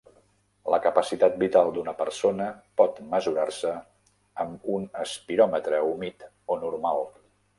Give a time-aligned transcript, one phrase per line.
[0.73, 2.47] La capacitat vital d'una persona
[2.81, 3.75] pot mesurar-se
[4.45, 6.25] amb un espiròmetre humit
[6.57, 7.07] o normal.